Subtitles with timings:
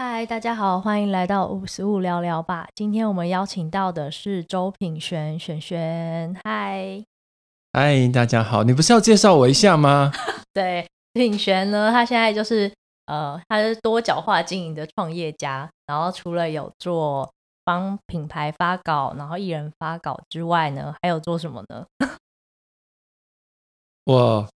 [0.00, 2.68] 嗨，大家好，欢迎来到五十五聊聊吧。
[2.72, 6.32] 今天我们邀请到的是周品璇，璇璇。
[6.44, 7.04] 嗨，
[7.72, 10.12] 嗨，大家好，你不是要介绍我一下吗？
[10.54, 12.72] 对，品璇呢，他现在就是
[13.06, 15.68] 呃，他是多角化经营的创业家。
[15.88, 17.28] 然后除了有做
[17.64, 21.84] 帮品牌发稿，然后艺人发稿之外呢，还有做什么呢？
[24.06, 24.48] 我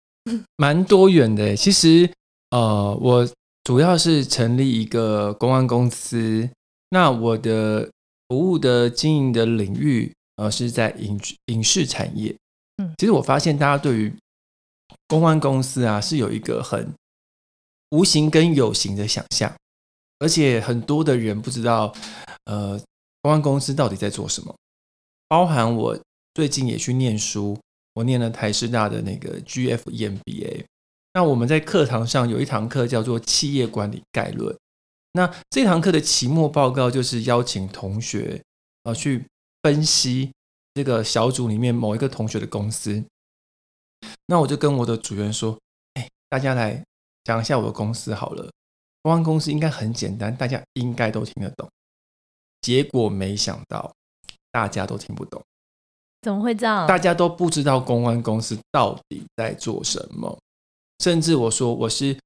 [0.57, 2.13] 蛮多元的，其实
[2.51, 3.27] 呃，我
[3.65, 6.49] 主要是成立一个公关公司。
[6.91, 7.91] 那我的
[8.29, 12.37] 服务的经营的领域呃是在影影视产业。
[12.79, 14.15] 嗯，其实我发现大家对于
[15.07, 16.93] 公关公司啊是有一个很
[17.91, 19.55] 无形跟有形的想象，
[20.19, 21.95] 而且很多的人不知道
[22.47, 22.79] 呃
[23.23, 24.55] 公关公司到底在做什么。
[25.29, 25.99] 包含我
[26.35, 27.59] 最近也去念书。
[27.95, 30.65] 我念了台师大的那个 GF EMBA，
[31.13, 34.57] 那我们在课堂上有一堂课叫做企业管理概论。
[35.13, 38.41] 那这堂课的期末报告就是邀请同学
[38.85, 39.27] 啊去
[39.63, 40.33] 分析
[40.75, 43.05] 这个小组里面某一个同学的公司。
[44.27, 45.59] 那我就跟我的组员说
[45.95, 46.81] ：“哎，大家来
[47.25, 48.49] 讲一下我的公司好了。
[49.03, 51.69] 公安公司应该很简单，大家应该都听得懂。”
[52.63, 53.93] 结果没想到
[54.53, 55.43] 大家都听不懂。
[56.23, 56.87] 怎么会这样？
[56.87, 60.39] 大家都不知道公关公司到底在做什么，
[61.01, 62.17] 甚至我说我是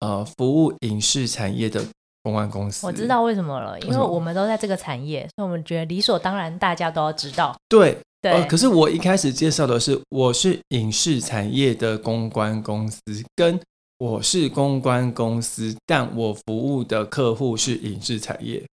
[0.00, 1.84] 呃服务影视产业的
[2.22, 2.86] 公关公司。
[2.86, 7.54] 我知道为什么了，因为我们都在这个产业，所以我们觉得理所当然，大家都要知道。
[7.68, 8.46] 对对、呃。
[8.46, 13.00] 可是我一开始介绍的是我是影视产业的公关公司，
[13.34, 13.60] 跟
[13.98, 18.64] 我是公关公司，但我服务的客户是影视产业，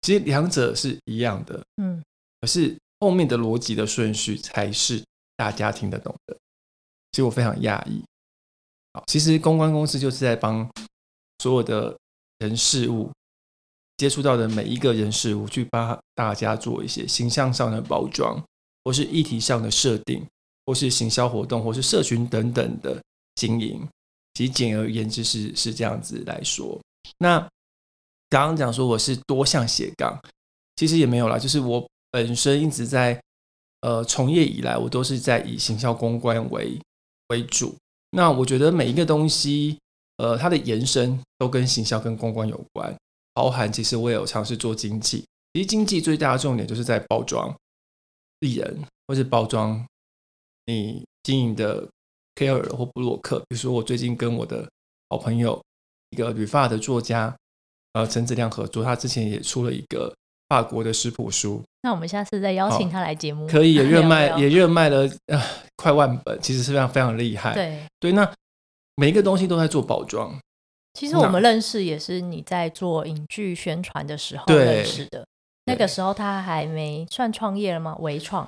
[0.00, 1.62] 其实两者是一样的。
[1.76, 2.02] 嗯，
[2.40, 2.76] 可是。
[3.02, 5.02] 后面的逻辑的顺序才是
[5.36, 6.36] 大家听得懂的，
[7.10, 8.00] 其实我非常讶异。
[8.92, 10.68] 好，其实公关公司就是在帮
[11.38, 11.96] 所有的
[12.38, 13.10] 人事物
[13.96, 18.42] 接触到的每一个人事物，去帮大家做一些形象上的包装，
[18.84, 20.24] 或是议题上的设定，
[20.66, 23.00] 或是行销活动，或是社群等等的
[23.36, 23.86] 经营。
[24.34, 26.80] 其实简而言之是是这样子来说。
[27.18, 27.38] 那
[28.28, 30.20] 刚刚讲说我是多项斜杠，
[30.76, 31.86] 其实也没有啦，就是我。
[32.14, 33.18] 本身一直在
[33.80, 36.78] 呃从业以来，我都是在以行销公关为
[37.28, 37.74] 为主。
[38.14, 39.78] 那我觉得每一个东西，
[40.18, 42.94] 呃，它的延伸都跟行销跟公关有关。
[43.34, 45.24] 包含其实我也有尝试做经济，
[45.54, 47.52] 其实经济最大的重点就是在包装
[48.40, 49.82] 艺人，或是包装
[50.66, 51.88] 你经营的
[52.34, 53.38] KOL 或布洛克。
[53.48, 54.68] 比如说我最近跟我的
[55.08, 55.62] 好朋友
[56.10, 57.34] 一个旅发的作家
[57.94, 60.14] 呃陈子亮合作，他之前也出了一个。
[60.52, 65.42] 法国的食谱书，那我们下次再邀请他来节目，可以也热卖，也热卖了呃
[65.76, 67.54] 快万本，其实是非常非常厉害。
[67.54, 68.30] 对对，那
[68.96, 70.38] 每一个东西都在做包装。
[70.92, 75.24] 其实我们认识也是你在做影剧宣传的时候认识的，
[75.64, 77.96] 那个时候他还没算创业了吗？
[78.00, 78.46] 微创，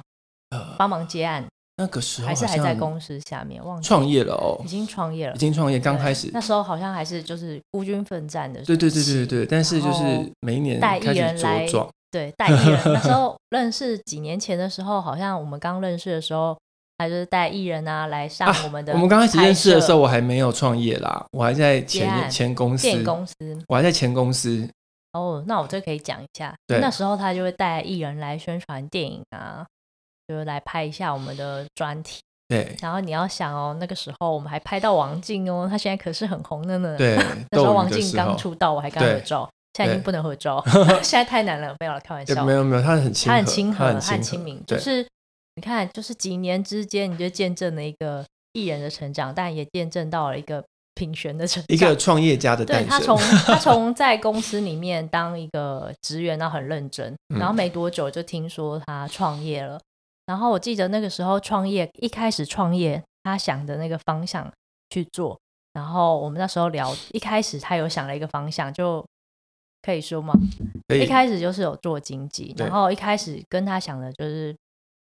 [0.51, 1.47] 呃，帮忙接案。
[1.77, 10.05] 那个时候还是还在公司下面，忘记创业了哦，已经创业了，已经创业，刚开始那时候好像还是就是孤军奋战的时候，对对对对对，但是就是
[10.41, 11.67] 每一年带艺人来，
[12.11, 16.57] 对带艺人，那时 候认识几年前的时候，好像我们刚认识的时候，
[16.99, 18.95] 还就是带艺人啊来上我们的、啊。
[18.95, 23.35] 我们刚开始认识的时候，我还没有创业啦，我还在前前公司，公司，
[23.67, 24.69] 我还在前公司。
[25.13, 29.65] 哦，那我这可以讲一下，那时候他就会带艺人来宣传电影啊，
[30.29, 32.21] 就是来拍一下我们的专题。
[32.47, 36.95] 对，然后你要想哦，那个时候我们还拍到王静哦，她现在可是很红的呢。
[36.99, 37.17] 对，
[37.51, 40.63] 那时候王静刚出道，我还跟她合照，现在已经不能合照
[41.03, 42.45] 现在太难了，没有了，开玩笑。
[42.45, 45.07] 没有没有，她很亲，他很亲和，她很亲民，就是
[45.57, 50.63] 你看，就是几年之间，你就见证了一个艺人的成长，但也见证到了一个
[50.95, 52.87] 品璇的成长，一个创业家的诞生。
[52.87, 59.81] 对，他从他从在公司里面当一个职员，然后很认真，然后没多久就听说他创业了。
[60.27, 64.51] 然后我记得那个时候创业，一开始创业，他想的那个方向
[64.91, 65.39] 去做。
[65.75, 69.05] 然后我们那时候聊，一开始他有想了一个方向，就
[69.83, 70.33] 可以说吗？
[70.89, 74.57] 一开始就是有做经济，然后一开始跟他想的就是，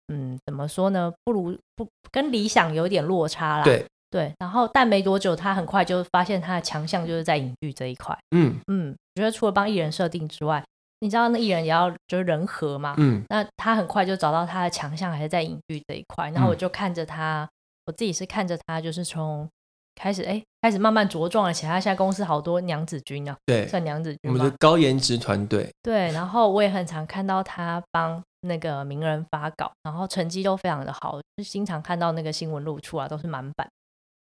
[0.09, 1.13] 嗯，怎么说呢？
[1.25, 3.65] 不如不跟理想有点落差啦。
[3.65, 4.33] 对对。
[4.39, 8.19] 然后但没多久，他很快就发现他的强项就是在影剧这一块。
[8.33, 10.63] 嗯嗯，我觉得除了帮艺人设定之外。
[11.01, 17.49] 你知道那艺人也要就是人和嘛，嗯，那他很快就找到他的强项还是在隐喻这一块，然后我就看着他，嗯、
[17.87, 19.49] 我自己是看着他，就是从
[19.95, 21.73] 开始哎开始慢慢茁壮了起来。
[21.73, 33.69] 他现在公司好多娘子军啊，对，算娘子军，我们的高颜值团队，对，然后我也很常看到他帮那个名人发稿，然后成绩都非常的好，就经常看到那个新闻露出啊，都是满版，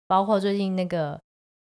[0.06, 1.18] 包括最近那个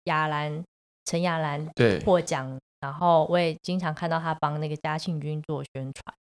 [0.05, 0.63] 亚兰
[1.05, 6.15] 陈亚兰对获奖然后我也经常看到他帮那个嘉庆君做宣传，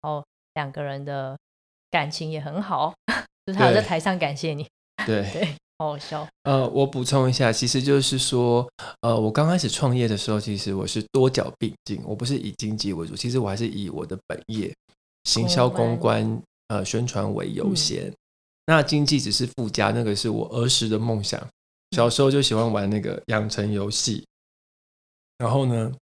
[0.00, 0.24] 然后
[0.54, 1.36] 两个人的
[1.90, 2.94] 感情也很好，
[3.46, 4.66] 就是他有在台上感谢你，
[5.04, 6.26] 对对，好好笑。
[6.44, 8.68] 呃，我补充一下，其实就是说，
[9.00, 14.72] 呃，我刚开始创业的时候，其实我是多角并进，我不是以经济为主，其实我还是以我的本业
[15.24, 18.14] 行销公关呃宣传为优先，嗯、
[18.66, 21.44] 那经济只是附加，那个是我儿时的梦想，
[21.90, 24.24] 小时候就喜欢玩那个养成游戏。
[25.38, 25.92] 然后呢，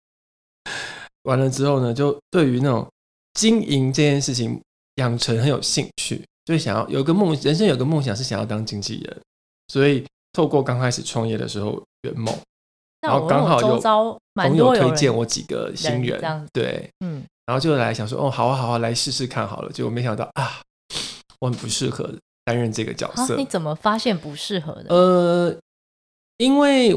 [1.25, 2.89] 完了之后呢，就对于那种
[3.35, 4.59] 经营这件事情
[4.95, 9.21] 养成很有兴趣，所以想要有个梦，人生有个梦想是想要当经纪人，
[9.69, 12.35] 所以透过刚开始创业的时候圆梦，
[13.03, 13.79] 然后刚好有
[14.35, 20.63] 朋友推荐我几个新人，对，嗯，然后就来想说，哦，好啊，好啊，来试试看好了，结果没想到啊，
[21.41, 22.11] 我很不适合
[22.47, 23.35] 担任这个角色。
[23.35, 24.95] 啊，你怎么发现不适合的？
[24.95, 25.59] 呃，
[26.39, 26.95] 因为。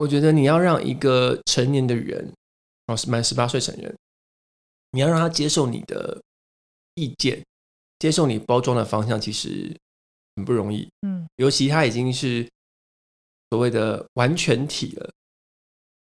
[0.00, 2.32] 我觉得你要让一个成年的人，
[2.86, 3.94] 哦，是满十八岁成人，
[4.92, 6.18] 你要让他接受你的
[6.94, 7.44] 意见，
[7.98, 9.76] 接受你包装的方向，其实
[10.36, 10.88] 很不容易。
[11.02, 12.48] 嗯，尤其他已经是
[13.50, 15.12] 所谓的完全体了，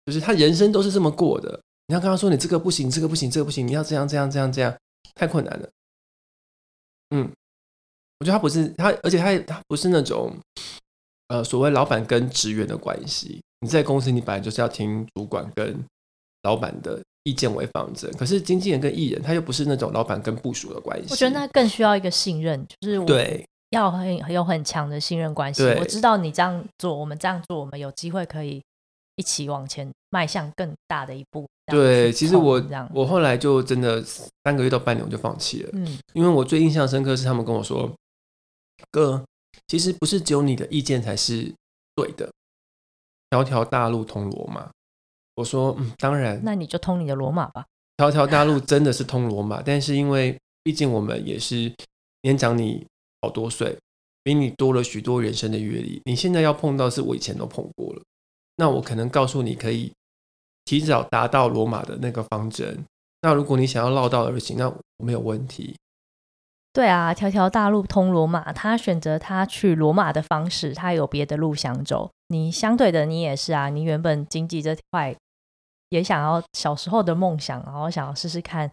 [0.05, 1.59] 就是他人生都是这么过的。
[1.87, 4.77] 你要跟他说，你这个不行，这个不行，这个不行，你要这样这样这样这样，
[5.15, 5.71] 太困难了。
[7.13, 7.33] 嗯，
[8.19, 10.39] 我觉得他不是他，而且他他不是那种
[11.29, 13.41] 呃所谓老板跟职员的关系。
[13.67, 15.85] 你在公司，你本来就是要听主管跟
[16.45, 18.09] 老板的意见为方针。
[18.13, 21.09] 可是经纪人跟艺人，他又不是那种老板跟部署的关系。
[21.11, 23.07] 我觉得那更需要一个信任，就是我
[23.71, 25.65] 要很很有很强的信任关系。
[25.81, 28.63] 我知道你这样做，我们这样做，我们有机会可以
[29.17, 31.45] 一起往前迈向更大的一步。
[31.67, 32.63] 对，其实我
[32.95, 34.01] 我后来就真的
[34.45, 35.71] 三个月到半年我就放弃了。
[35.73, 37.93] 嗯，因为我最印象深刻是他们跟我说
[38.93, 39.25] ：“哥，
[39.67, 41.53] 其实不是只有你的意见才是
[41.97, 42.31] 对的。”
[43.43, 44.71] 条条大路通罗马，
[45.35, 47.67] 我说嗯，当然，那你就通你的罗马吧。
[47.97, 51.73] 条条大路真的是通罗马，但是因为毕竟我们也是
[52.23, 52.87] 年长你
[53.23, 53.77] 好多岁，
[54.23, 56.01] 比你多了许多人生的阅历。
[56.05, 58.03] 你现在要碰到是我以前都碰过了，
[58.57, 59.93] 那我可能告诉你可以
[60.65, 62.85] 提早达到罗马的那个方针。
[63.23, 65.75] 那如果你想要绕道而行，那没有问题。
[66.77, 72.11] 对啊，条条大路通罗马，他选择他去罗马的方式，他有别的路想走。
[72.29, 75.17] 你相对的，你也是啊，你原本经济这块
[75.89, 78.71] 也想要小时候的梦想，然后想要试试看，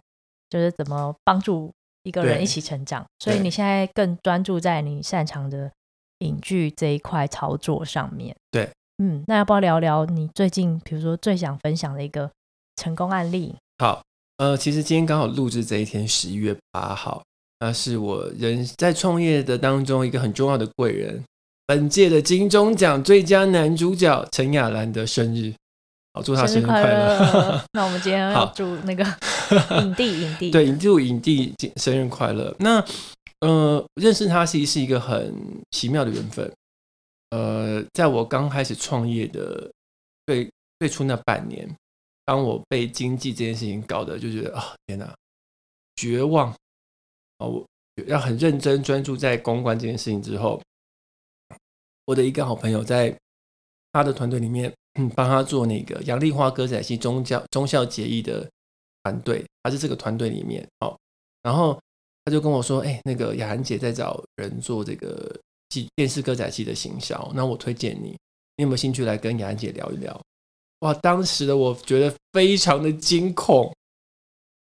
[0.50, 1.72] 就是怎么帮助
[2.04, 3.06] 一个人一起成长。
[3.20, 5.72] 所以你现在更专注在你擅长的
[6.18, 8.36] 影剧这一块操作上面。
[8.52, 12.30] 对，嗯，那要不要聊聊你最近，比如说最想分享的一个
[12.76, 13.56] 成功案例？
[13.78, 14.04] 好，
[14.40, 17.24] 呃，其实今天刚好录制这一天，十一月八号。
[17.66, 21.24] 那是我人在创业的当中一个很重要的贵人，
[21.66, 25.54] 本届的金钟奖最佳男主角陈雅兰的生日，
[26.14, 27.18] 好，祝他生日快乐！
[27.32, 29.06] 快 那我们今天要祝那个
[29.80, 32.54] 影帝影帝，对，祝影帝生日快乐。
[32.60, 32.84] 那
[33.40, 35.34] 呃，认识他其实是一个很
[35.72, 36.52] 奇妙的缘分。
[37.30, 39.72] 呃，在我刚开始创业的
[40.28, 40.50] 最
[40.80, 41.74] 最初那半年，
[42.26, 45.16] 当我被经济这件事情搞得就觉得啊、哦，天哪，
[45.96, 46.54] 绝望。
[47.46, 47.66] 我
[48.08, 50.62] 要很认真专注在公关这件事情之后，
[52.06, 53.16] 我的一个好朋友在
[53.92, 54.74] 他的团队里面，
[55.16, 58.50] 帮他做那个杨丽花歌仔戏忠孝忠孝节义的
[59.04, 60.98] 团队，他是这个团队里面哦。
[61.44, 61.80] 然后
[62.26, 68.18] 他就跟我说：“哎，那个雅涵姐在找人做这个戏电视歌仔戏的行销，那我推荐你，
[68.58, 70.20] 你有没有兴趣来跟雅涵姐聊一聊？”
[70.80, 73.74] 哇，当时的我觉得非常的惊恐，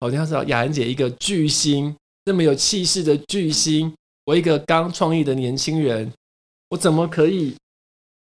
[0.00, 1.96] 好像是雅涵姐一个巨星。
[2.24, 6.10] 这么有气势的巨星，我一个刚创业的年轻人，
[6.70, 7.54] 我怎么可以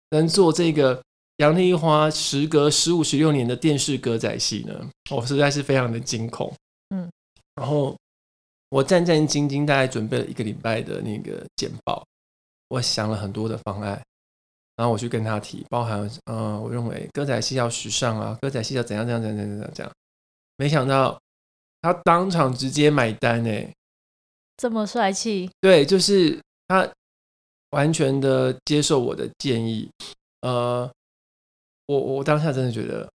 [0.10, 1.00] 能做这个
[1.38, 4.89] 杨丽花时隔十五十六年的电视歌仔戏呢？
[5.12, 6.51] 我实在是非常的惊恐。
[6.89, 7.08] 嗯，
[7.54, 7.96] 然后
[8.70, 12.04] 我战战兢兢，大概准备了一个礼拜的那个简报，
[12.70, 14.01] 我想了很多的方案，
[14.77, 19.94] 然后我去跟他提，包含嗯、呃，我认为歌仔戏要时尚啊，歌仔戏要怎样怎样怎样怎样，怎样，
[20.58, 21.22] 没想到。
[21.86, 23.72] 他当场直接买单诶，
[24.58, 25.48] 这么帅气？
[25.62, 26.92] 对，就是他
[27.70, 29.88] 完全的接受我的建议。
[30.42, 30.92] 呃，
[31.86, 33.08] 我我当下真的觉得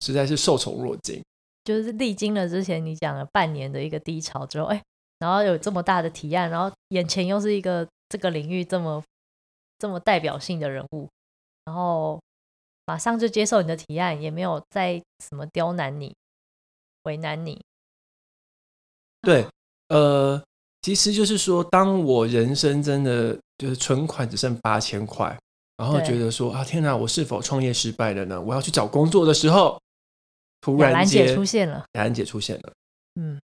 [0.00, 1.18] 实在是受宠若惊。
[1.64, 4.82] 就是历经了之前你讲了半年的一个低潮之后，哎，
[5.18, 9.02] 然后有这么大的提案，然后眼前又是一个这个领域这么
[9.78, 11.08] 这么代表性的人物，
[11.64, 12.20] 然后
[12.84, 16.14] 马上就接受你的提案，也没有再什么刁难你、
[17.04, 17.58] 为难你。
[19.22, 19.46] 对，
[19.88, 20.40] 呃，
[20.82, 25.36] 其实就是说，当我人生真的就是存款只剩八千块，
[25.76, 28.40] 然后觉得说啊，天哪，我是否创业失败了呢？
[28.40, 29.80] 我要去找工作的时候，
[30.60, 32.72] 突然兰姐出现了，雅兰姐出现了。
[33.20, 33.40] 嗯，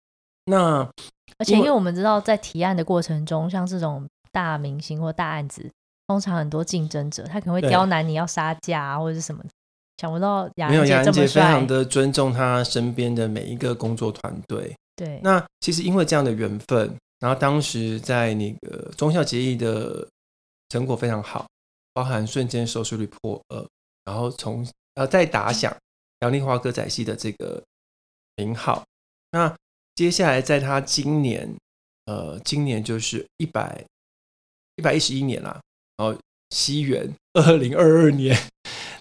[0.45, 0.89] 那
[1.37, 5.69] 而且因为我们知道，在提案的过程中，像这种大明星或大案子，
[6.07, 9.43] 通常很多竞争者，他可能会刁难你要杀价啊，或者是什么。
[10.01, 14.75] 想不到雅兰姐这么帅，雅兰姐非常的尊重他身边的每一个工作团队。
[14.99, 20.05] 对，那其实因为这样的缘分，然后当时在那个忠孝节义的
[20.67, 21.47] 成果非常好，
[21.93, 23.65] 包含瞬间收视率破二，
[24.03, 25.73] 然后从呃再打响
[26.19, 27.63] 杨丽花歌仔戏的这个
[28.35, 28.83] 名号。
[29.31, 29.55] 那
[29.95, 31.55] 接下来在他今年，
[32.05, 33.81] 呃，今年就是一百
[34.75, 35.61] 一百一十一年啦，
[35.95, 38.37] 然后西元二零二二年。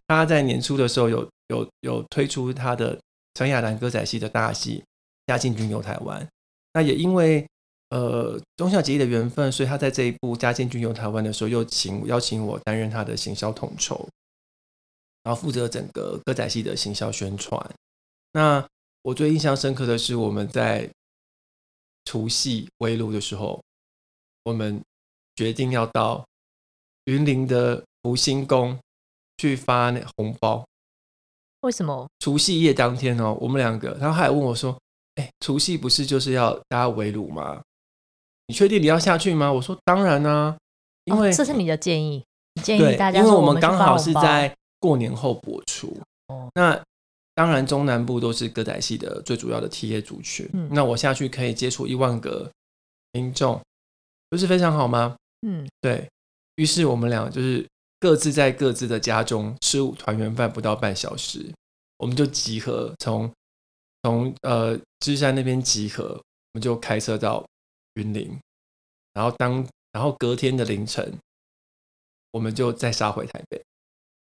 [0.07, 2.99] 他在年初的时候有有有推出他的
[3.35, 4.79] 陈雅兰歌仔戏的大戏
[5.29, 6.21] 《嘉靖君游台湾》，
[6.73, 7.47] 那也因为
[7.91, 14.09] 呃忠孝节义的缘分，所以他在这一部《嘉靖君游台湾》的时候，又请邀请我担任他的行销统筹，
[15.23, 17.75] 然后负责整个歌仔戏的行销宣传。
[18.33, 18.67] 那
[19.03, 20.91] 我最印象深刻的是我们在
[22.07, 23.63] 除夕围炉的时候，
[24.43, 24.83] 我们
[25.37, 26.27] 决定要到
[27.05, 28.77] 云林的福星宫。
[29.41, 30.67] 去发那红包，
[31.61, 32.09] 为什么？
[32.19, 34.77] 除夕夜当天哦，我们两个，然后他还问我说
[35.19, 37.61] ：“哎，除夕不是就是要大家围炉吗？
[38.47, 40.57] 你确定你要下去吗？”我说：“当然啊，
[41.05, 42.25] 因为、哦、这是你的建议，
[42.63, 45.97] 建议大家，因为我们刚好是在过年后播出。
[46.29, 46.81] 哦，那
[47.35, 52.51] 当然中南部都是歌仔戏的最主要的 TA 族群，嗯，那我下去可以接触一万个
[53.13, 53.61] 民众，
[54.31, 55.17] 不是非常好吗？
[55.47, 56.09] 嗯，对，
[56.57, 57.67] 于是我们俩就是。
[58.01, 61.45] 各自在各自的家中吃团圆饭，不到半小时，
[61.97, 63.29] 我们就集合，从
[64.05, 67.45] 从呃芝山那边集合，我们就开车到
[67.95, 68.39] 云林，
[69.15, 71.13] 然后当然后隔天的凌晨，
[72.33, 73.63] 我们就再杀回台北。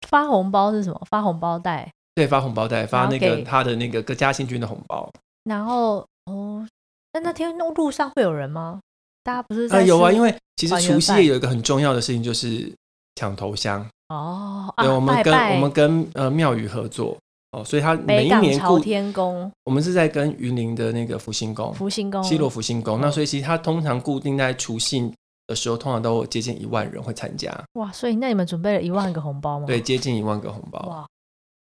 [0.07, 1.01] 发红包是什么？
[1.09, 1.91] 发红包袋？
[2.15, 5.11] 对，发红包袋，发那个他的那个嘉庆君的红包。
[5.43, 6.67] 然后哦，
[7.13, 8.79] 那那天路上会有人吗？
[9.23, 12.73] 大家不是啊、呃、有啊，因为其实除夕夜有一个很重要的事情就是。
[13.19, 17.17] 抢头香哦，对，我们跟我们跟呃庙宇合作
[17.57, 25.11] 哦，所以他每一年朝天宫，我们是在跟云林的那个福星宫，福星宫西罗福星宫，哦、那所以其实他通常固定在除夕
[25.47, 27.51] 的时候，通常都接近一万人会参加。
[27.73, 29.65] 哇，所以那你们准备了一万个红包吗？
[29.65, 30.79] 对，接近一万个红包。
[30.87, 31.07] 哇，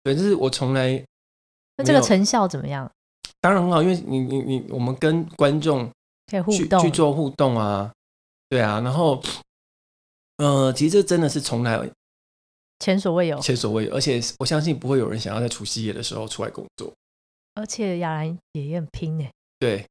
[0.02, 1.00] 对，这是我从来
[1.76, 2.90] 那这个成效怎么样？
[3.40, 5.88] 当然很好，因为你你你，我们跟观众
[6.28, 7.92] 可以互动去做互动啊，
[8.48, 9.22] 对啊，然后
[10.38, 11.78] 呃，其实这真的是从来。
[12.84, 16.92] 前所未有，前所未有，而且我相信不会有人想要在除夕夜的时候出来工作。
[17.54, 19.24] 而且雅兰姐也很拼呢。
[19.58, 19.86] 对，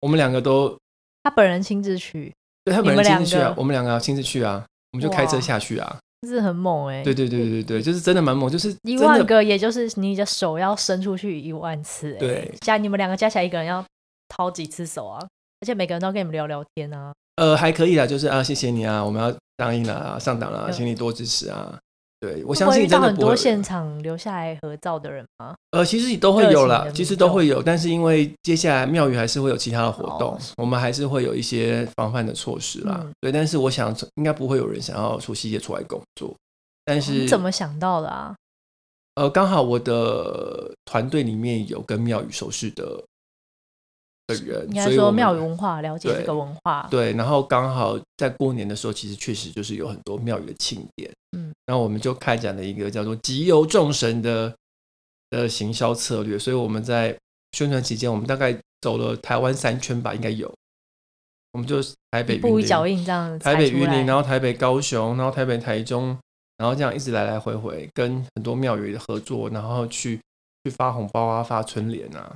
[0.00, 0.78] 我们两个都，
[1.24, 2.32] 他本人亲自去，
[2.64, 7.02] 对他本人亲自去啊，我们两个要亲自去啊，我们就开车下去啊，就是很猛哎。
[7.02, 12.18] 对对对对对，就是真的蛮猛，就是一万个，也就是你的手要伸出去一万次哎。
[12.18, 13.84] 对，加你们两个加起来，一个人要
[14.28, 15.26] 掏几次手啊？
[15.60, 17.12] 而且每个人都跟你们聊聊天啊。
[17.34, 21.76] 呃，还可以啦，就是啊，谢谢你啊，我们要答应了啊，上档了，请你多支持啊。
[22.18, 25.54] 对，我相信真的很多现场留下来合照的人吗？
[25.72, 33.00] 呃，其实都会有啦，其实都会有，但是因为接下来庙宇还是会有其他的活动，我们还是会有一些防范的措施啦。
[33.02, 36.34] 嗯、对，但是我想应该不会有人想要除夕夜出来工作。
[36.84, 38.34] 但是你怎么想到的啊？
[39.16, 43.02] 呃，刚好我的团队里面有跟庙宇熟识的。
[44.26, 46.86] 的人，应该说庙宇文化，了解这个文化。
[46.90, 51.10] 对，然后刚好在过年的时候，其实确实就是有很多庙宇的庆典。
[51.36, 54.52] 嗯，然后我们就开展了一个叫做“集邮众神”的
[55.30, 56.38] 的行销策略。
[56.38, 57.16] 所以我们在
[57.52, 60.52] 宣传期间，我们大概走了台湾三圈吧，应该有。
[61.52, 61.80] 我们就
[62.10, 66.18] 台北云林，步一脚印这样，台北云林，然后台北高雄，然后台北台中，
[66.56, 70.20] 然后这样一直来来回回，跟很多庙宇的合作，然后去
[70.64, 72.34] 去发红包啊，发春联啊，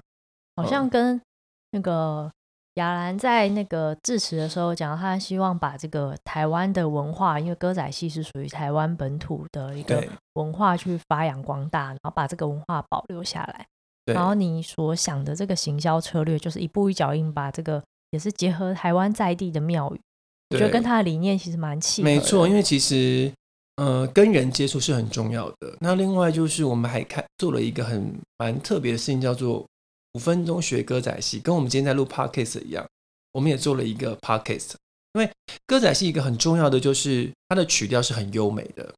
[0.57, 1.21] 好像跟。
[1.73, 2.31] 那个
[2.75, 10.03] 雅兰在那个致辞的时候讲，他希望把这个台湾的文化，因为歌仔戏是属于台湾本土的一个
[10.35, 13.67] 文化，去发扬光大，然后把这个文化保留下来。
[14.07, 20.01] 然后你所想的这个行销策略，就是一步一脚印，把这个也是结合台湾在地的庙宇，
[20.51, 22.15] 我觉得跟他的理念其实蛮契合的。
[22.15, 23.33] 没错，因为其实
[23.77, 25.77] 呃，跟人接触是很重要的。
[25.81, 29.65] 那另外就是我们还看做了一个很蛮特别的事情，叫做。
[30.15, 32.89] 五分钟学歌仔戏，跟我们今天在录 podcast 一样，
[33.33, 34.73] 我们也做了一个 podcast。
[35.13, 35.31] 因为
[35.67, 38.95] 歌仔戏一个很重要的就是它的曲调是很优美的。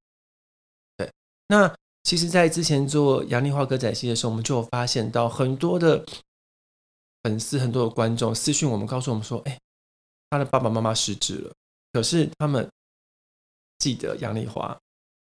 [0.97, 1.11] 对，
[1.49, 6.05] 那其实，在之前做杨丽花歌仔戏的时候，我们就有发现到很多的
[7.23, 9.59] 粉丝、很多的观众私讯我们，告诉我们说：“哎，
[10.29, 11.53] 他的爸爸妈妈失智了，
[11.93, 12.69] 可是他们
[13.79, 14.77] 记得杨丽花，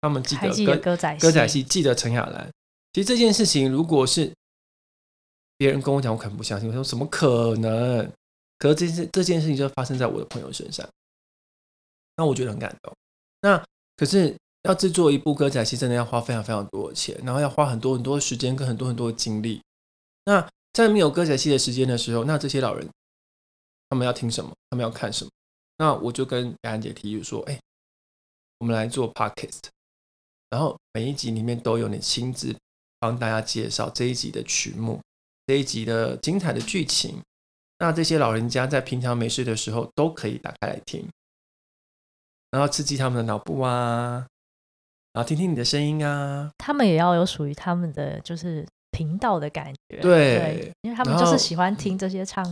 [0.00, 2.48] 他们记得歌歌仔歌仔戏，记得陈雅兰。
[2.92, 4.32] 其实这件事情，如果是
[5.56, 6.68] 别人跟我讲，我可能不相信。
[6.68, 8.12] 我说怎么可能？
[8.58, 10.88] 可是这件这件事情就发生在我的朋友身上，
[12.16, 12.92] 那我觉得很感动。
[13.42, 13.62] 那
[13.96, 19.62] 可是要制作一部歌仔戏，真的要花非常非常多的钱，然后要花很多很多的时间跟很多很多的精力。
[20.24, 22.88] 那在没有歌仔戏的时间的时候，那这些老人
[23.88, 24.52] 他们要听什么？
[24.70, 25.30] 他们要看什么？
[25.78, 27.60] 那我就跟雅安姐提议说：“哎，
[28.58, 29.64] 我们来做 podcast，
[30.48, 32.56] 然后每一集里面都有你亲自
[32.98, 34.98] 帮大家介绍这一集的曲目，
[35.46, 37.20] 这一集的精彩的剧情。
[37.78, 41.08] 那这些老人家在平常没事的时候都可以打开来听，
[42.50, 44.26] 然后刺激他们的脑部啊，
[45.12, 46.50] 然后听听你的声音啊。
[46.58, 52.44] 他们也要有属于他们的就是频道的感觉，对，对，因为他们就是喜欢听这些唱。”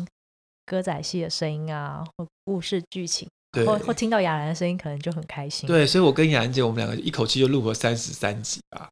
[0.67, 5.67] 歌仔戏的声音啊，或故事剧情，对或或听到雅兰的声音，可能就很开心。
[5.67, 8.89] 对，所以我跟雅兰姐，我们两个一口气就录了三十三集啊！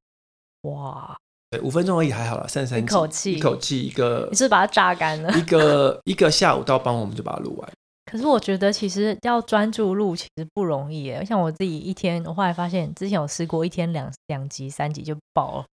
[0.68, 1.18] 哇，
[1.52, 5.30] 对，五分钟而已，还好了，三十三，一口气，一口气一个，你是，是把它榨干了？
[5.38, 7.72] 一个一个下午到傍晚，我们就把它录完。
[8.10, 11.22] 可是我觉得，其实要专注录，其实不容易耶。
[11.24, 15.66] 像我自己一天，我后来发现，之前有试过一天两两集、三集就爆了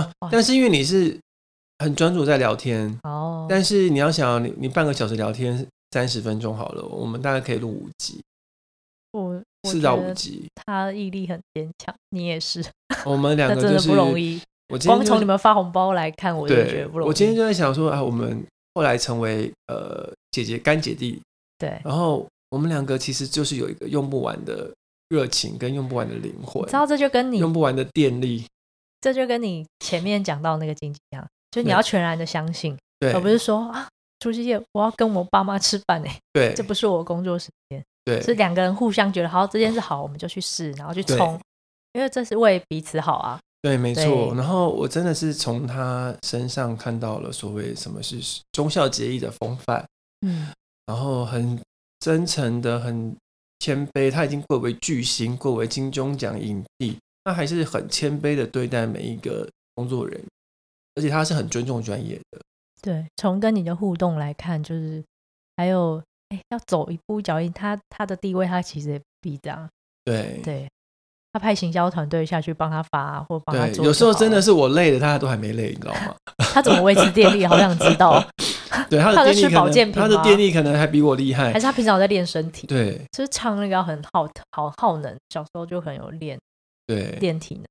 [0.00, 0.12] 啊。
[0.30, 1.18] 但是因为你是。
[1.78, 8.18] 很专注在聊天哦，但是你要想，你你半个小时聊天三十分钟好了，我们大概可以录五集，
[9.12, 10.46] 我四到五集。
[10.54, 12.64] 他毅力很坚强，你也是。
[13.04, 14.40] 我们两 个就是、真的不容易。
[14.68, 17.08] 我今天、光从你们发红包来看，我就觉得不容易。
[17.08, 18.44] 我今天就在想说啊，我们
[18.74, 21.20] 后来成为呃姐姐干姐弟，
[21.58, 24.68] 对，然后我们两个其实就是有一个用不完的
[25.08, 28.44] 热情跟用不完的灵魂，知道这就跟你用不完的电力，
[29.00, 31.24] 这就跟你前面讲到那个经济一样。
[31.52, 36.10] 就你要全然的相信，对，而不是说啊，除夕夜我要跟我爸妈吃饭呢。
[36.32, 41.40] 对，这不是我工作时间，对，是两个人互相觉得好，这件事好，我们就去试，然后去冲，
[41.92, 43.40] 因为这是为彼此好啊。
[43.66, 44.32] 对，没错。
[44.36, 48.20] 然后我真的是从他身上看到了所谓什么是
[48.52, 49.84] 忠孝节义的风范，
[50.20, 50.52] 嗯，
[50.86, 51.60] 然后很
[51.98, 53.16] 真诚的、很
[53.58, 60.26] 谦卑，他已经贵为巨星，贵为金钟奖影帝，他还是很谦卑的对待每一个工作人员。
[60.94, 62.40] 而且他是很尊重专业的。
[62.80, 65.02] 对，从跟你的互动来看，就是
[65.56, 69.68] 还有，哎，要走一步脚印，他他的地位，他其实也不必这样。
[70.04, 70.70] 对对，
[71.36, 73.84] 他派行销团队下去帮他发，或帮他做。
[73.84, 76.14] 有时候真的是我累了，他都还没累，你知道吗？
[76.54, 77.44] 他怎么维持电力？
[77.44, 78.24] 好想知道。
[78.88, 82.66] 对，他的电力可能，他吃保健品，他的电力可能还比我厉害，还是他平常在练身体？
[82.66, 86.38] 对，就是唱那个很耗好耗能，小时候就很有练，
[86.86, 87.64] 对，练体能。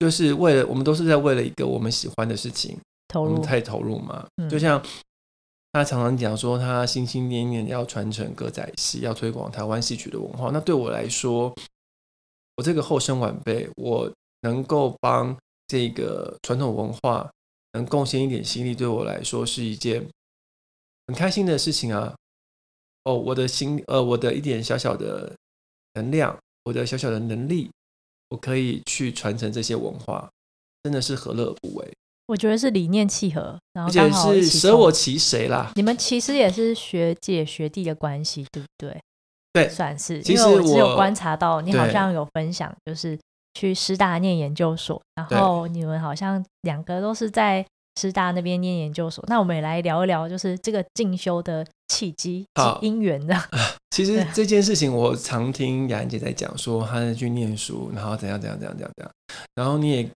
[0.00, 2.76] 就是为了我们都是在为了一个我们喜欢的事情
[3.06, 4.26] 投入，太投入嘛。
[4.38, 4.82] 嗯、就像
[5.72, 10.50] 他常常讲说，他心心念念要传承歌仔戏，要推广台湾戏曲的文化。
[10.52, 11.54] 那对我来说，
[12.60, 15.34] 我这个后生晚辈，我能够帮
[15.66, 17.30] 这个传统文化
[17.72, 20.06] 能贡献一点心力，对我来说是一件
[21.06, 22.14] 很开心的事情啊。
[23.04, 25.34] 哦，我的心，呃，我的一点小小的
[25.94, 27.70] 能量，我的小小的能力。
[28.28, 30.30] 我可以去传承这些文化，
[30.82, 31.92] 真的是何乐而不为？
[32.26, 35.72] 我觉得是理念契合，然后而且是舍我其谁啦。
[35.76, 39.00] 你们其实也是学姐学弟的关系，对不对？
[39.52, 40.22] 对，算是。
[40.22, 43.18] 其实我只有观察到，你好像有分享，就是
[43.54, 47.64] 去师大念研究所，然后你们好像两个都是在
[48.00, 49.24] 师大那边念研究所。
[49.26, 52.46] 那我们也来聊一聊，就是这个进修的契机、
[52.80, 53.36] 因缘的。
[53.90, 59.12] 其实这件事情，我常听雅安姐在讲，说她在去念书，然后怎样怎样怎样怎样怎样。
[59.56, 60.08] 然后你也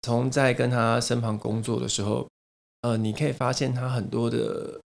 [0.00, 2.26] 从在跟她身旁工作的时候，
[2.80, 4.80] 呃，你可以发现她很多的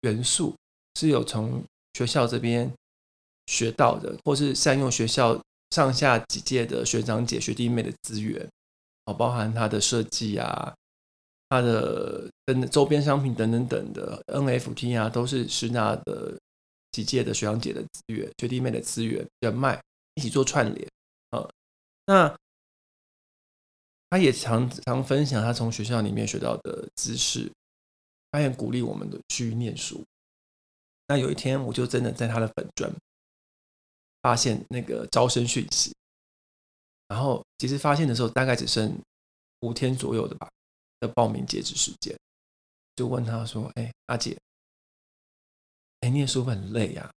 [0.00, 0.54] 元素
[0.98, 2.72] 是有从学校这边
[3.52, 5.38] 学到的，或是善用学校
[5.70, 8.48] 上下几届的学长姐、学弟妹的资源，
[9.04, 10.74] 哦，包含他的设计啊，
[11.50, 16.36] 他的等等周边商品等等等的 NFT 啊，都是师大的。
[16.92, 19.80] 几届的学长姐的资源、学弟妹的资源、人脉
[20.12, 20.86] 一起做串联，
[21.30, 21.50] 呃，
[22.04, 22.36] 那
[24.10, 27.50] 他也常常分享他从学校里面学到的知识，
[28.30, 30.04] 他也鼓励我们的去念书。
[31.08, 32.92] 那有一天，我就真的在他的粉专
[34.22, 35.94] 发现那个招生讯息，
[37.08, 38.96] 然后其实发现的时候大概只剩
[39.60, 40.48] 五天左右的吧
[41.00, 42.16] 的报名截止时间，
[42.96, 44.36] 就问他说：“哎，阿姐。”
[46.00, 47.08] 哎，念书很累呀，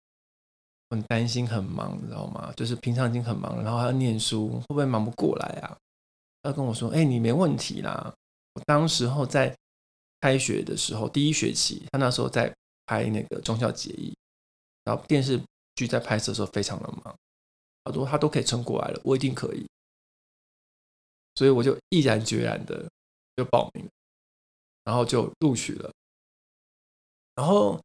[0.90, 2.52] 很担心，很忙，你知道吗？
[2.56, 5.76] 就是平常已经很忙，然后还要念书，会不会忙不过来啊？
[6.42, 8.14] 他跟我说：“哎，你没问题啦。”
[8.54, 9.52] 我当时候在
[10.20, 12.54] 开学的时候，第一学期，他那时候在
[12.86, 14.16] 拍那个忠孝节义，
[14.84, 15.40] 然后电视
[15.76, 17.16] 剧在拍摄的时候非常的忙，
[17.84, 19.64] 好多他都可以撑过来了，我一定可以。
[21.36, 22.90] 所以我就毅然决然的
[23.36, 23.86] 就报名，
[24.84, 25.92] 然后就录取了。
[27.34, 27.78] 然后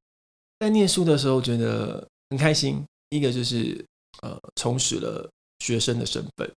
[0.60, 3.86] 在念书的时候觉得很开心，一个就是
[4.22, 6.50] 呃重拾了学生的身份，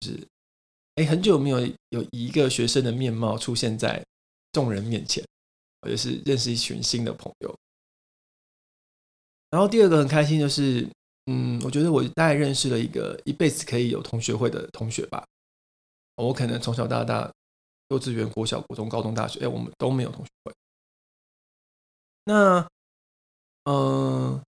[0.00, 0.28] 就是
[0.96, 4.04] 哎很久没有有一个学生的面貌出现在
[4.50, 5.24] 众人面前，
[5.82, 7.56] 或者是认识一群新的朋友。
[9.52, 10.88] 然后第二个很开心就是，
[11.26, 15.22] 嗯，我觉得我大概认识了一个一辈子可以有同学会的同学吧。
[16.16, 17.30] 我可能从小到大，
[17.88, 20.54] 幼稚园、国小、国中、高中、大学，哎，我们都没有同学会。
[22.24, 22.66] 那，
[23.64, 24.42] 嗯、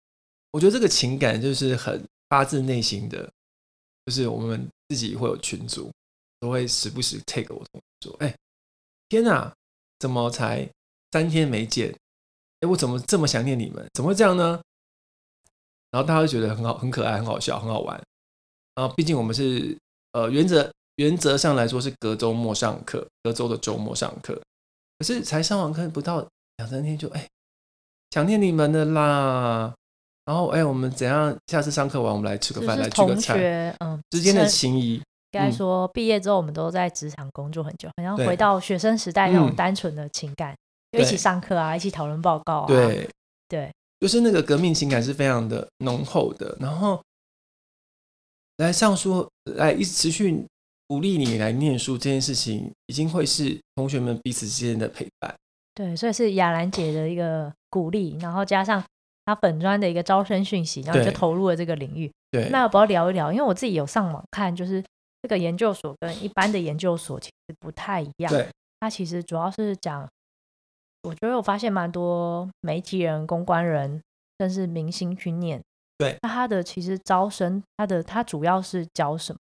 [0.51, 3.27] 我觉得这个情感就是很发自内心的，
[4.05, 5.91] 就是我们自己会有群组，
[6.39, 8.35] 都会时不时 take 我同学说：“哎，
[9.09, 9.51] 天哪，
[9.97, 10.69] 怎么才
[11.11, 11.91] 三天没见？
[12.59, 13.83] 哎，我怎么这么想念你们？
[13.95, 14.61] 怎么会这样呢？”
[15.91, 18.01] 然后大家会觉得很好、很可爱、很好笑、很好玩。
[18.75, 19.77] 然后毕竟我们是
[20.13, 24.41] 呃，原则原则上来说是隔周末上课，隔周的周末上课，
[24.97, 26.25] 可是才上完课不到
[26.57, 27.27] 两三天就哎。
[28.11, 29.73] 想念你们的啦，
[30.25, 31.33] 然后哎，我们怎样？
[31.47, 33.39] 下次上课完，我们来吃个饭，来聚个餐。
[33.79, 40.53] 嗯，之间的情谊，应该说毕业之后，我们都在职场工作很久，好像回到学生时代那种单纯的情感，
[40.91, 42.67] 就一起上课啊，一起讨论报告啊。
[42.67, 43.09] 对
[43.47, 46.57] 对，就是那个革命情感是非常的浓厚的。
[46.59, 47.01] 然后
[48.57, 50.43] 来上书，来一直持续
[50.87, 55.33] 鼓励你来念书这件事情，已经会是同学们彼此之间的陪伴。
[55.75, 58.83] 对，所以是雅兰姐的一个鼓励，然后加上
[59.25, 62.11] 她本专的一个招生讯息，然后你就投入了这个领域。
[62.31, 63.31] 对，那要不要聊一聊？
[63.31, 64.83] 因为我自己有上网看，就是
[65.21, 68.33] 这个研究所跟一般的研究所其实不太一样。
[68.33, 68.47] 对，
[68.79, 70.09] 它其实主要是讲，
[71.03, 74.01] 我觉得我发现蛮多媒体人、公关人，
[74.39, 75.61] 甚至明星去念。
[75.97, 79.39] 对，那他的其实招生，他的他主要是教什么？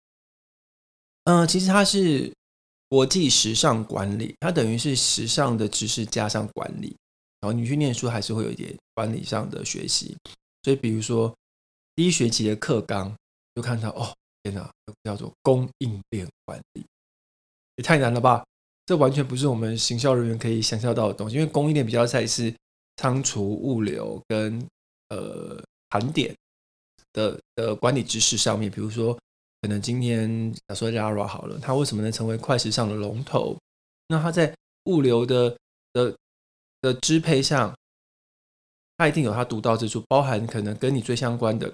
[1.24, 2.32] 嗯、呃，其实他是。
[2.86, 6.96] 国际时尚管理，它等于是时尚的知识加上管理，
[7.40, 10.16] 然后你去念书还是会有一点管理上的学习。
[10.62, 11.34] 所以，比如说
[11.96, 13.12] 第一学期的课纲
[13.56, 14.14] 就看到，哦，
[14.44, 14.70] 天哪，
[15.02, 16.86] 叫做供应链管理，
[17.76, 18.44] 也太难了吧？
[18.86, 21.36] 这完全不是我们行销人员可以想象到的东西。
[21.36, 22.54] 因为供应链比较在是
[22.96, 24.66] 仓储、物流跟
[25.08, 26.34] 呃盘点
[27.12, 29.18] 的的管理知识上面，比如说。
[29.62, 33.56] 可能今天假说 Zara 好了，它为什么能成为快时尚的龙头？
[34.08, 35.56] 那它在物流的
[35.94, 36.14] 的
[36.82, 37.74] 的支配上，
[38.98, 41.72] 它一定有它独到之处，包含可能跟你最相关的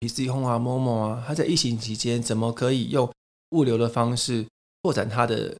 [0.00, 3.10] PC Home 啊、Momo 啊，它在疫情期间怎么可以用
[3.52, 4.46] 物流的方式
[4.82, 5.56] 拓展它的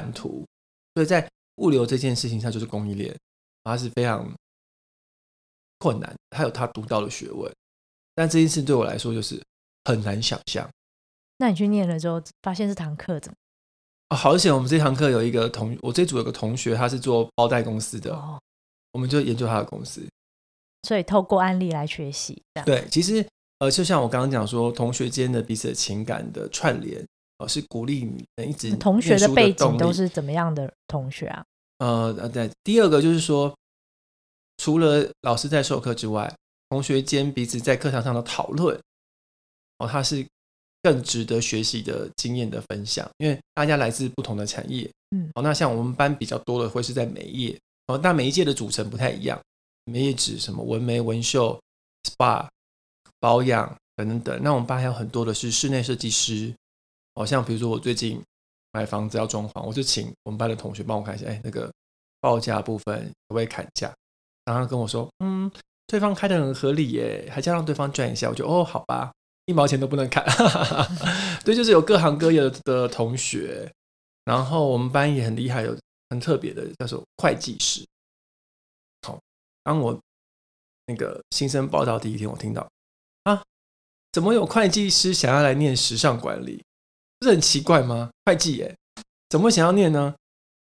[0.00, 0.46] 版图？
[0.94, 3.14] 所以在物流这件事情上，就是供应链，
[3.64, 4.30] 它是非常
[5.78, 7.52] 困难，它有它独到的学问。
[8.14, 9.40] 但这件事对我来说，就是。
[9.84, 10.70] 很难想象。
[11.38, 13.36] 那你去念了之后，发现这堂课怎么？
[14.10, 14.54] 哦，好险！
[14.54, 18.40] 我们这堂课有一个同，我这组有个同学，他是做包袋公司的，哦、
[18.92, 20.06] 我们就研究他的公司。
[20.84, 22.40] 所以透过案例来学习。
[22.64, 23.26] 对，其实
[23.58, 27.04] 呃，就像我刚刚讲说，同学间的彼此的情感的串联，
[27.42, 31.44] 哦、呃，是鼓励你们一直同学的背景都是怎么样的同学啊？
[31.78, 33.52] 呃呃，对，第二个就是说，
[34.58, 36.32] 除了老师在授课之外，
[36.68, 38.78] 同学间彼此在课堂上的讨论。
[39.78, 40.24] 哦，它是
[40.80, 49.40] 更值得学习的经验的分享，因为大家来自不同的产业，嗯，哦，那像我们班比较多的会是在美业，哦，但每一届的组成不太一样，
[49.86, 51.60] 美业指什么纹眉、纹绣、
[52.04, 52.46] SPA、
[53.18, 54.40] 保养等等等。
[54.40, 56.54] 那我们班还有很多的是室内设计师，
[57.14, 58.22] 哦，像比如说我最近
[58.72, 61.70] 买房子要装潢，我就请我们班的同学帮我看一下，哎，那个
[62.20, 63.92] 报价部分可不可以砍价？
[64.44, 65.50] 然后跟我说，嗯，
[65.86, 69.12] 对方开得很合理耶，还叫让对方赚一下，我就哦，好吧。
[69.46, 70.24] 一毛钱都不能砍，
[71.44, 73.68] 对，就是有各行各业的同学，
[74.24, 75.76] 然后我们班也很厉害，有
[76.10, 77.84] 很特别的叫做会计师。
[79.04, 79.18] 好，
[79.64, 79.98] 当我
[80.86, 82.70] 那个新生报到第一天，我听到
[83.24, 83.42] 啊，
[84.12, 86.62] 怎么有会计师想要来念时尚管理？
[87.22, 88.10] 不是很奇怪吗？
[88.24, 88.76] 会计耶，
[89.28, 90.12] 怎么会想要念呢？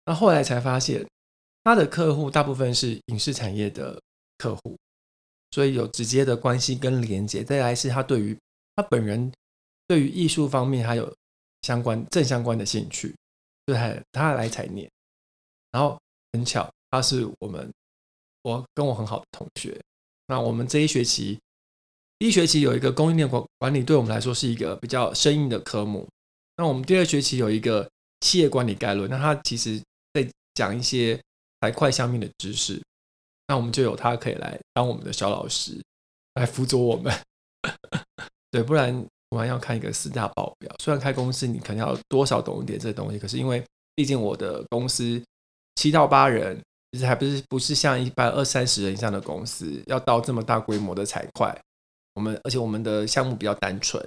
[0.04, 1.04] 那后来才发现，
[1.64, 4.00] 他的客户大部分是影视产业的
[4.38, 4.78] 客户，
[5.50, 7.42] 所以有直接的关系跟连接。
[7.42, 8.38] 再来是他对于
[8.76, 9.32] 他本人
[9.88, 11.12] 对于艺术方面还有
[11.62, 13.12] 相关正相关的兴趣，
[13.66, 14.88] 就他他来才念，
[15.72, 16.00] 然后
[16.34, 17.68] 很巧，他是我们
[18.42, 19.76] 我跟我很好的同学。
[20.28, 21.36] 那我们这一学期
[22.20, 26.08] 第一学期有一个供应链管管理，对我们来说是一个比较生硬的科目。
[26.56, 27.88] 那我们第二学期有一个
[28.20, 29.80] 企业管理概论，那他其实
[30.12, 31.20] 在讲一些
[31.60, 32.80] 财会上面的知识。
[33.48, 35.78] 那我们就有他可以来当我们的小老师，
[36.34, 37.12] 来辅佐我们。
[38.50, 40.74] 对，不然突然要看一个四大报表。
[40.80, 43.62] 虽然开公司你可能要多少懂一点这东西，可是因为
[43.94, 45.22] 毕竟我的公司
[45.74, 46.58] 七到八人，
[46.92, 51.52] 其实还不是不是像一般二三十人以上的公司要到这么大规模的财会。
[52.14, 54.00] 我们而且我们的项目比较单纯，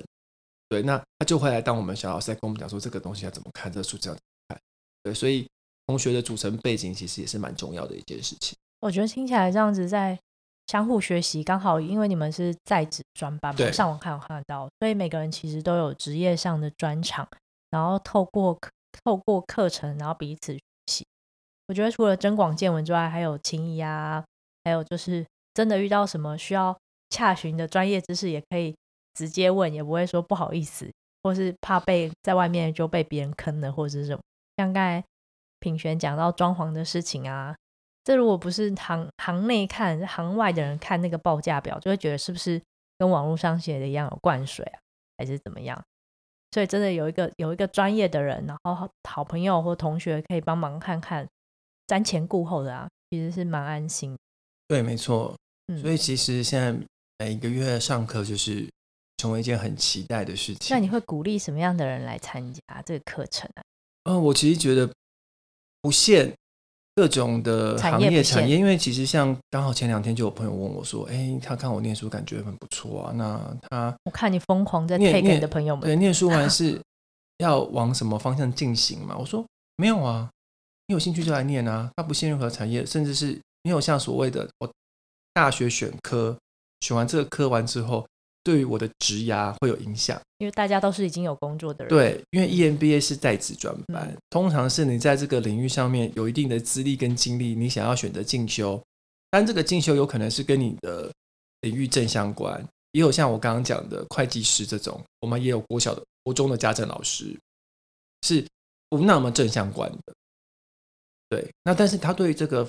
[0.70, 4.62] 对，那他就会来当我们小老师，来跟我们讲说这个东西要怎么看，这个数字要怎么看，
[5.04, 5.48] 对，所以
[5.86, 8.58] 同学的组成背景其实也是蛮重要的一件事情。
[8.80, 10.20] 我觉得听起来这样子在
[10.68, 17.28] 相互学习，刚好因为你们是在职专班嘛，上网看有看得到，所以每个人其实都有职业上的专长，
[17.70, 18.58] 然后透过
[19.04, 21.06] 透过课程，然后彼此学习。
[21.68, 24.24] 我觉得除了增广见闻之外，还有情谊啊，
[24.66, 26.78] 还有就是真的遇到什么需要。
[27.10, 28.76] 洽询的专业知识也可以
[29.18, 30.88] 直接问，也不会说不好意思，
[31.24, 34.22] 或是怕被在外面就被别人坑了，或者是什么。
[34.58, 35.04] 像刚才
[35.60, 37.56] 品璇讲到装潢的事情啊，
[38.04, 42.62] 这如果不是行行内看，行外的人看那个报价表，就会觉得是不是
[43.00, 44.80] 跟网络上写的一样有灌水啊，
[45.18, 45.84] 还是怎么样？
[46.52, 51.28] 所以真的有一个有一个专业的人，然后好朋友或同学可以帮忙看看，
[51.88, 54.16] 瞻前顾后的啊，其实是蛮安心。
[54.68, 55.36] 对，没错。
[55.70, 56.80] 嗯，所以其实现在。
[57.20, 58.70] 每一个月上课就是
[59.18, 60.76] 成为一件很期待的事情。
[60.76, 63.62] 那你会鼓励什么样的人来参加这个课程啊？
[64.04, 64.90] 呃，我其实觉得
[65.82, 66.34] 不限
[66.96, 76.82] 各种的行业产业，因为其实像刚好前两天就有朋友问我说：“哎，他看我念书感觉很不错啊。”那他我看你疯狂在 take 你的朋友们，对，念书完 是
[77.40, 79.16] 要往什么方向进行嘛？
[79.18, 79.46] 我说
[79.78, 80.30] 没有啊，
[80.88, 84.72] 你有兴趣就来念啊，他不限任何产业，甚至是没有像所谓的我
[85.34, 86.38] 大学选科。
[86.82, 88.08] 选完这个科完之后，
[88.48, 91.90] 对于我的职涯会有影响，因为大家都是已经有工作的人。
[91.90, 98.82] 对，因为 EMBA 是在职专班，嗯、通常是你在这个领域上面有一定的资历跟经历，你想要选择进修，
[99.30, 101.12] 但这个进修有可能是跟你的
[101.60, 107.38] 领域正相关，也有像我刚刚讲的会计师这种，我们也有国小的、国中的家政老师，
[108.22, 108.48] 是
[108.88, 110.14] 不那么正相关的。
[111.28, 112.66] 对，那但是他对于这个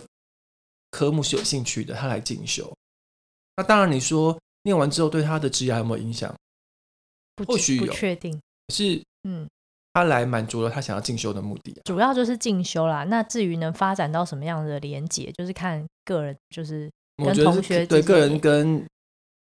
[0.91, 2.69] 科目是有兴趣的，他来进修。
[3.55, 4.37] 那当然，你说
[4.69, 6.35] 念完之后对他的职业有没有影响？
[7.47, 8.39] 或许有，不确定。
[8.75, 9.49] 是，嗯，
[9.95, 11.81] 他来满足了他想要进修的目的啊。
[11.85, 13.05] 主要就是进修啦。
[13.05, 18.85] 那至于能发展到什么样的连结，就是看个人，就是跟同学对个人跟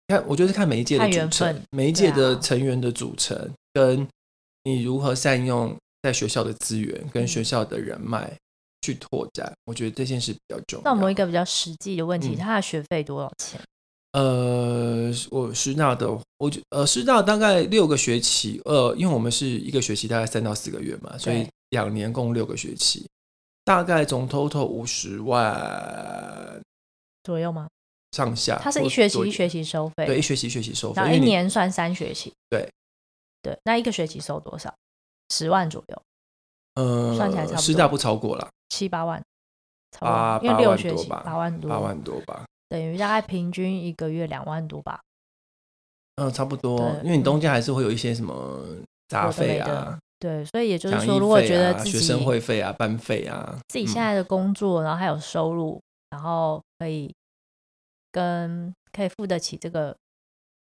[0.07, 4.07] 看，我觉得是看每一届的组成，每一届的成员的组成，啊、跟
[4.63, 8.31] 你如何善用在学校的资源跟学校的人脉
[8.81, 9.51] 去拓展。
[9.65, 10.83] 我觉得这件事比较重要。
[10.85, 13.59] 那我们一个比较实际的问题，嗯、他的学费多少钱？
[14.17, 23.07] 呃，我师大的，我觉呃师大大概六个学期，呃，因为我们是一个学期大概三到四个月嘛，所以两年共六个学期，
[23.63, 26.59] 大概总 total 五十万
[27.21, 27.67] 左右吗？
[28.13, 32.67] 上下，它是一学期一学期收费，对，一学期一学期收费，然后一年算三学期，对。
[33.43, 34.73] 对，那一个学期收多少？
[35.29, 36.01] 十万左右，
[36.73, 39.23] 呃，算起来差不多，师大不超过了七八万，
[39.99, 42.43] 八因为六学期八万多，八万多吧。
[42.69, 44.99] 等于大概平均一个月两万多吧，
[46.15, 48.61] 嗯，差不多，因为你中间还是会有一些什么
[49.07, 57.13] 杂费啊，对，所以也就是说，如果觉得自己学生会费啊、班费啊，自己现在的工作，然后还有收入，然后可以
[58.11, 59.95] 跟可以付得起这个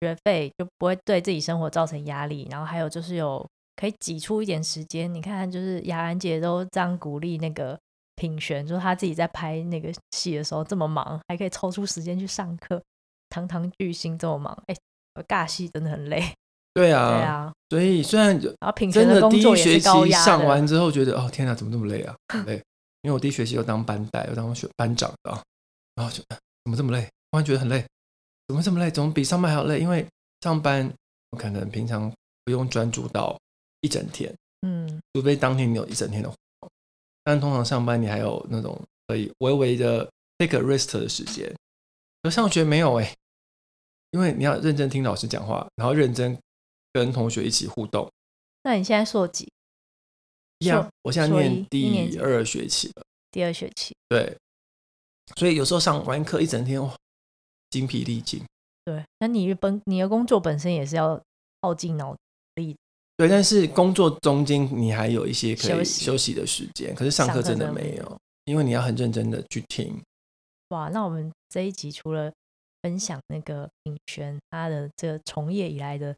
[0.01, 3.43] 学费，就不会对自己生活造成压力，然后还有就是有
[3.75, 7.79] 可以挤出一点时间，你看，就是雅兰姐都这样鼓励那个。
[8.17, 12.83] 品璇就是他自己在拍那个戏的时候这么忙，还可以抽出时间去上课，
[13.29, 14.75] 堂堂巨星这么忙，哎，
[15.27, 16.21] 尬戏真的很累。
[16.73, 22.15] 对啊，对啊，所以虽然然后品璇的工作也是高压，上完之后觉得哦天哪，怎么那么累啊？
[22.27, 22.55] 很累，
[23.01, 25.31] 因为我第一学期又当班带，又当学班长的，
[25.95, 26.37] 然后就怎
[26.69, 27.01] 么这么累？
[27.31, 27.83] 突然觉得很累，
[28.47, 28.91] 怎么这么累？
[28.91, 29.79] 怎么比上班还要累？
[29.79, 30.05] 因为
[30.41, 30.91] 上班
[31.31, 32.11] 我可能平常
[32.45, 33.35] 不用专注到
[33.81, 36.31] 一整天，嗯，除非当天你有一整天的。
[37.27, 41.53] 但通常上班你还有那种可以微微的 take a rest 的时间，
[42.23, 43.15] 而上学没有哎、欸，
[44.11, 46.39] 因为你要认真听老师讲话，然后认真
[46.93, 48.09] 跟同学一起互动。
[48.63, 49.45] 那你现在硕几？
[50.59, 53.03] 一样，我现在念第二学期了。
[53.29, 53.93] 第二学期。
[54.07, 54.37] 对，
[55.35, 56.95] 所以有时候上完课一整天，哇，
[57.69, 58.41] 精疲力尽。
[58.85, 61.21] 对，那你本你的工作本身也是要
[61.61, 62.15] 耗尽脑
[62.55, 62.73] 力。
[63.17, 69.99] 对，但是工作中间你还有一些可以休息的时间，可是上课真的没有，因为你要很认真的去听。
[70.69, 72.31] 哇，那我们这一集除了
[72.83, 76.15] 分享那个品璇他的这个从业以来的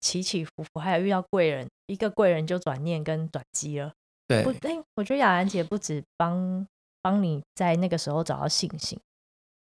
[0.00, 3.92] 起起伏伏，还有遇到贵人，一个贵人就转念跟转机了。
[4.28, 6.64] 对，不，哎，我觉得雅兰姐不止帮
[7.02, 8.96] 帮你在那个时候找到信心，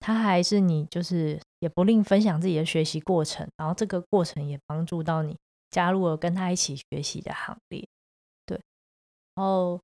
[0.00, 5.34] 她还是你就是也不吝分享自己的学习过程，然后这个过程也帮助到你。
[5.74, 7.84] 加入了跟他一起学习的行列。
[8.46, 8.56] 对，
[9.34, 9.80] 然后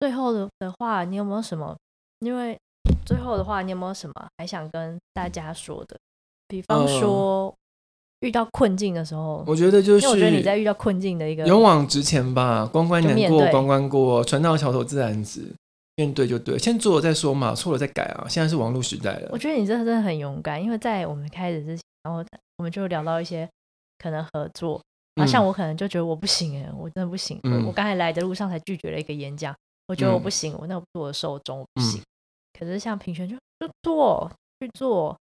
[0.00, 1.76] 最后的的话，你有没有什么？
[2.20, 2.58] 因为
[3.04, 5.98] 最后的话，你有没有什么还想跟大家说的？
[6.48, 7.48] 比方说。
[7.48, 7.54] 呃
[8.20, 15.50] 遇到困境的时候，我觉得就是，我觉得你在遇到困境的一个勇往直前吧，关关难过关关过，船到桥头自然直，
[15.96, 18.26] 面对就对，先做了再说嘛，错了再改啊。
[18.28, 22.22] 现在是网络时代了，我觉得你真的真的很勇敢，因为在我们开始之前，然后
[22.58, 23.48] 我们就聊到一些
[23.96, 24.82] 可能合作，
[25.20, 29.54] 啊，像我可能就觉得我不行哎，我真的不行，嗯、我刚才来的路上才拒绝了一个演讲，
[29.86, 32.00] 我觉得我不行，嗯、我那不是我的受众，我不行。
[32.00, 32.04] 嗯、
[32.58, 34.30] 可是像平权就就做
[34.60, 35.16] 去做。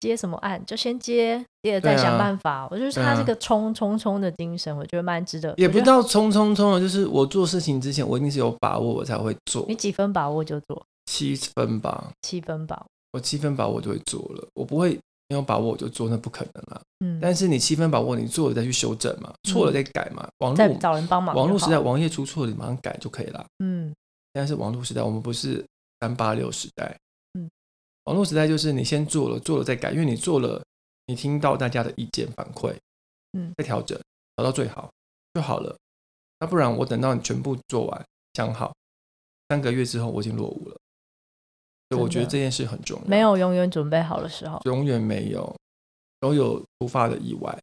[0.00, 2.60] 接什么案就先接，接着再想办法。
[2.60, 5.52] 啊、我就是他这个冲冲冲的精神，我觉得蛮值得。
[5.58, 9.62] 也不知道冲冲冲的，就是我做事情之前，我一定是有把握，我才会做。
[9.68, 10.82] 你几分把握就做？
[11.04, 12.10] 七分吧。
[12.22, 12.86] 七分吧。
[13.12, 14.98] 我七分把握就会做了，我不会
[15.30, 16.82] 没有把握我就做，那不可能啊。
[16.98, 17.18] 嗯。
[17.22, 20.28] 但是你七分把握，你做了再去修正嘛，错了再改嘛。
[20.38, 21.34] 网络再找人帮忙。
[21.34, 23.46] 网络时代，网页出错了，你马上改就可以了。
[23.60, 23.94] 嗯。
[24.34, 25.64] 现在是网络时代，我们不是
[26.00, 26.94] 三八六时代。
[27.34, 27.48] 嗯。
[28.04, 30.62] 网络时代就是你先做了，做了再改，因为你做了。
[31.06, 32.72] 你听到大家的意见反馈，
[33.32, 33.98] 嗯，再调整，
[34.36, 34.88] 调到最好
[35.34, 35.76] 就好了。
[36.38, 38.72] 那不然我等到你全部做完，讲好，
[39.48, 40.76] 三个月之后我已经落伍了。
[41.90, 43.04] 所以我觉得这件事很重要。
[43.06, 45.54] 没有永远准备好的时候，永远没有，
[46.20, 47.56] 都有突发的意外、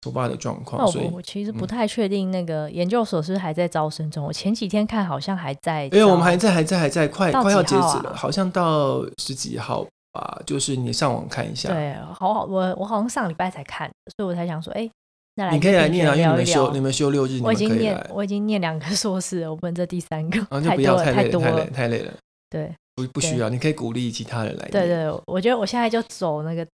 [0.00, 0.86] 突发的状况。
[0.88, 4.24] 所以我其实不太确定那个研究所是不是还在招生中。
[4.24, 9.84] 我前几天看好像还在，因为我们还在，还在，还在，快快要截止了，好像到十几号。
[10.14, 11.68] 吧，就是你上网看一下。
[11.70, 14.88] 对，好好，我我好像上礼拜才看，所以我才想说，哎，
[15.34, 22.12] 那来你可以来念啊，因为你们休你们休六日，我已经念我已经念两个硕士了，我问这第三个，啊，就不要太累太累太累了。
[22.48, 24.68] 对，不不需要，你可以鼓励其他人来。
[24.68, 26.66] 对对，我觉得我现在就走那个，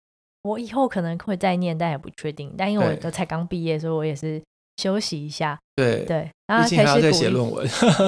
[0.43, 2.55] 我以后可能会再念，但也不确定。
[2.57, 4.43] 但因为我才刚毕业，所以我也是
[4.77, 5.59] 休息一下。
[5.77, 7.67] 对对，然后开始在写论文，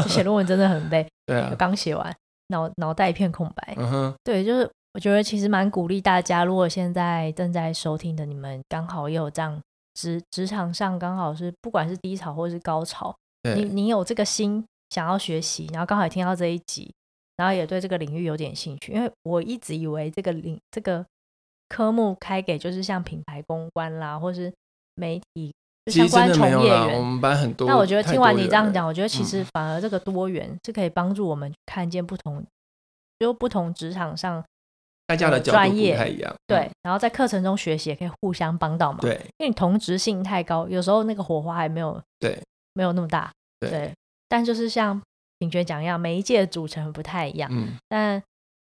[0.08, 1.06] 写论文真的很累。
[1.26, 2.14] 对啊，刚写完，
[2.48, 3.74] 脑脑袋一片空白。
[3.76, 4.70] 嗯哼，对，就是。
[4.94, 9.58] 我觉得其实蛮鼓励大家，如果现在正在收听的你们，刚好也有这样
[9.94, 13.16] 职职场上刚好是不管是低潮或是高潮，
[13.56, 16.92] 你你有这个心想要学习，然后刚好也听到这一集，
[17.42, 21.04] 然后也对这个领域有点兴趣，因为我一直以为这个领这个
[21.68, 24.52] 科目开给就是像品牌公关啦，或是
[24.94, 25.52] 媒体
[25.86, 27.66] 相关从业员，我们班很多。
[27.66, 32.46] 那我觉得听完你这样讲，我觉得其实反而这个多元是可以帮助我们看见不同，
[33.18, 34.44] 就不同职场上。
[35.04, 42.40] 大家的专业不太一样，对，然后在课程中学习也可以互相帮到忙，对，因为你同质性太高，有时候那个火花还没有，对，
[42.74, 43.92] 没有那么大，对。
[44.28, 44.98] 但就是像
[45.42, 48.22] 品珏讲一样，每一届的组成不太一样，嗯，但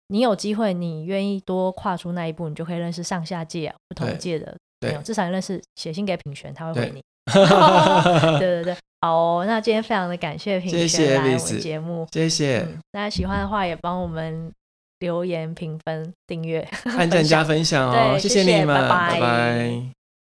[0.08, 7.02] 你有机会，你愿意多跨出那一步，你就可以认识上下届不同届的朋友，至少你认识，写信给品珏，他会回你，
[8.38, 14.52] 对对对，好，那今天非常的感谢品珏来我们节目，谢谢，大家喜欢的话也帮我们。
[15.00, 16.58] 留言、评分、订阅、
[16.98, 18.18] 按赞加分享哦！
[18.18, 19.97] 谢谢你们，拜拜。